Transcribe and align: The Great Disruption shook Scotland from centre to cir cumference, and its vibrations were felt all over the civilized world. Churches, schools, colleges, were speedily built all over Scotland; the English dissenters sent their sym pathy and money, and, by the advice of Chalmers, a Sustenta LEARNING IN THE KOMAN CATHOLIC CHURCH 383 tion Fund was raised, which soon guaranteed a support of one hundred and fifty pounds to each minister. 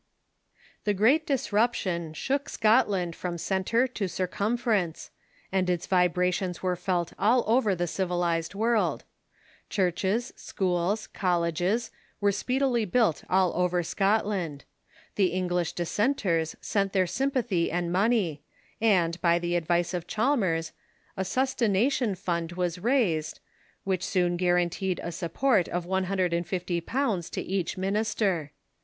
The 0.83 0.95
Great 0.95 1.27
Disruption 1.27 2.15
shook 2.15 2.49
Scotland 2.49 3.15
from 3.15 3.37
centre 3.37 3.85
to 3.87 4.07
cir 4.07 4.27
cumference, 4.27 5.11
and 5.51 5.69
its 5.69 5.85
vibrations 5.85 6.63
were 6.63 6.75
felt 6.75 7.13
all 7.19 7.43
over 7.45 7.75
the 7.75 7.85
civilized 7.85 8.55
world. 8.55 9.03
Churches, 9.69 10.33
schools, 10.35 11.05
colleges, 11.05 11.91
were 12.19 12.31
speedily 12.31 12.83
built 12.83 13.23
all 13.29 13.53
over 13.53 13.83
Scotland; 13.83 14.63
the 15.17 15.27
English 15.27 15.73
dissenters 15.73 16.55
sent 16.61 16.93
their 16.93 17.05
sym 17.05 17.29
pathy 17.29 17.71
and 17.71 17.91
money, 17.93 18.41
and, 18.81 19.21
by 19.21 19.37
the 19.37 19.55
advice 19.55 19.93
of 19.93 20.07
Chalmers, 20.07 20.71
a 21.15 21.21
Sustenta 21.21 21.61
LEARNING 21.61 21.61
IN 21.61 21.69
THE 21.69 21.69
KOMAN 21.69 21.69
CATHOLIC 21.69 21.69
CHURCH 21.69 21.69
383 21.69 21.89
tion 21.89 22.15
Fund 22.15 22.51
was 22.53 22.79
raised, 22.79 23.39
which 23.83 24.03
soon 24.03 24.35
guaranteed 24.37 24.99
a 25.03 25.11
support 25.11 25.67
of 25.69 25.85
one 25.85 26.05
hundred 26.05 26.33
and 26.33 26.47
fifty 26.47 26.81
pounds 26.81 27.29
to 27.29 27.41
each 27.43 27.77
minister. 27.77 28.51